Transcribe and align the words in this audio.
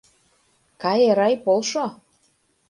Кай, 0.81 0.99
Эрай, 1.09 1.33
полшо. 1.43 1.85